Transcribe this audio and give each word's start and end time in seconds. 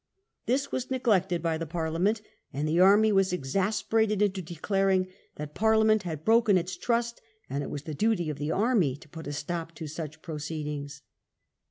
This 0.47 0.71
was 0.71 0.89
neglected 0.89 1.43
by 1.43 1.59
the 1.59 1.67
Parlia 1.67 2.01
ment, 2.01 2.21
and 2.51 2.67
the 2.67 2.79
army 2.79 3.11
was 3.11 3.31
exasperated 3.31 4.19
into 4.19 4.41
declaring 4.41 5.07
that 5.35 5.53
Parliament 5.53 6.01
had 6.01 6.25
broken 6.25 6.57
its 6.57 6.75
trust 6.75 7.21
and 7.51 7.61
it 7.63 7.69
was 7.69 7.83
the 7.83 7.93
duty 7.93 8.27
of 8.31 8.39
the 8.39 8.49
army 8.49 8.95
to 8.95 9.07
put 9.07 9.27
a 9.27 9.31
stop 9.31 9.75
to 9.75 9.85
such 9.85 10.23
proceedings. 10.23 11.03